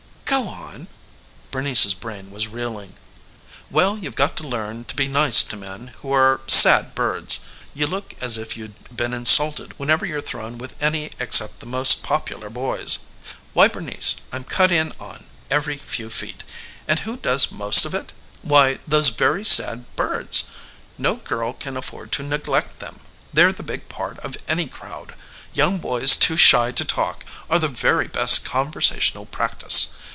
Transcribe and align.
"Go 0.31 0.47
on." 0.47 0.87
Bernice's 1.51 1.93
brain 1.93 2.31
was 2.31 2.47
reeling. 2.47 2.93
"Well, 3.69 3.97
you've 3.97 4.15
got 4.15 4.37
to 4.37 4.47
learn 4.47 4.85
to 4.85 4.95
be 4.95 5.09
nice 5.09 5.43
to 5.43 5.57
men 5.57 5.87
who 6.01 6.13
are 6.13 6.39
sad 6.47 6.95
birds. 6.95 7.39
You 7.73 7.85
look 7.87 8.13
as 8.21 8.37
if 8.37 8.55
you'd 8.55 8.95
been 8.95 9.13
insulted 9.13 9.77
whenever 9.77 10.05
you're 10.05 10.21
thrown 10.21 10.57
with 10.57 10.73
any 10.81 11.11
except 11.19 11.59
the 11.59 11.65
most 11.65 12.01
popular 12.01 12.49
boys. 12.49 12.99
Why, 13.51 13.67
Bernice, 13.67 14.15
I'm 14.31 14.45
cut 14.45 14.71
in 14.71 14.93
on 15.01 15.25
every 15.49 15.75
few 15.79 16.09
feet 16.09 16.45
and 16.87 16.99
who 17.01 17.17
does 17.17 17.51
most 17.51 17.83
of 17.83 17.93
it? 17.93 18.13
Why, 18.41 18.79
those 18.87 19.09
very 19.09 19.43
sad 19.43 19.83
birds. 19.97 20.43
No 20.97 21.17
girl 21.17 21.51
can 21.51 21.75
afford 21.75 22.13
to 22.13 22.23
neglect 22.23 22.79
them. 22.79 23.01
They're 23.33 23.51
the 23.51 23.63
big 23.63 23.89
part 23.89 24.17
of 24.19 24.37
any 24.47 24.67
crowd. 24.67 25.13
Young 25.53 25.77
boys 25.77 26.15
too 26.15 26.37
shy 26.37 26.71
to 26.71 26.85
talk 26.85 27.25
are 27.49 27.59
the 27.59 27.67
very 27.67 28.07
best 28.07 28.45
conversational 28.45 29.25
practice. 29.25 29.87